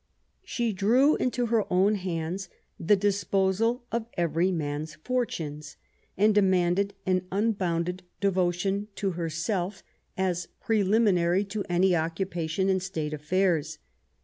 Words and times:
She 0.43 0.73
drew 0.73 1.15
into 1.17 1.45
her 1.45 1.71
own 1.71 1.93
hands 1.93 2.49
the 2.79 2.95
disposal 2.95 3.83
of 3.91 4.07
every 4.17 4.51
man's 4.51 4.95
fortunes, 4.95 5.77
and 6.17 6.33
demanded 6.33 6.95
an 7.05 7.27
unbounded 7.31 8.01
devotion 8.19 8.87
to 8.95 9.11
herself, 9.11 9.83
as 10.17 10.47
preliminary 10.59 11.43
to 11.43 11.63
any 11.69 11.95
occupation 11.95 12.67
in 12.67 12.79
State 12.79 13.13
affairs. 13.13 13.77